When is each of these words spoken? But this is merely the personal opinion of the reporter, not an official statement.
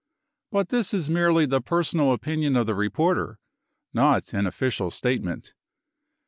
But 0.51 0.69
this 0.69 0.95
is 0.95 1.11
merely 1.11 1.45
the 1.45 1.61
personal 1.61 2.11
opinion 2.11 2.55
of 2.55 2.65
the 2.65 2.73
reporter, 2.73 3.37
not 3.93 4.33
an 4.33 4.47
official 4.47 4.89
statement. 4.89 5.53